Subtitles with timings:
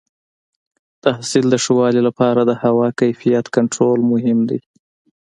[1.01, 4.59] د حاصل د ښه والي لپاره د هوا کیفیت کنټرول مهم دی.